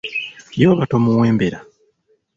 Ye 0.59 0.65
oba 0.71 0.83
tomuwembera. 0.91 1.59